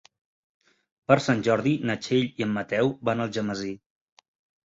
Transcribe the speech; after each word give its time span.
Per 1.09 1.17
Sant 1.25 1.43
Jordi 1.47 1.73
na 1.89 1.95
Txell 2.05 2.25
i 2.41 2.45
en 2.47 2.55
Mateu 2.55 2.89
van 3.09 3.21
a 3.21 3.27
Algemesí. 3.29 3.71